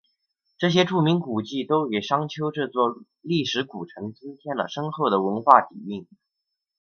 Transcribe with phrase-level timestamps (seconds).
[0.57, 6.07] 这些著名古迹都给商丘这座历史古城增添了深厚的文化底蕴。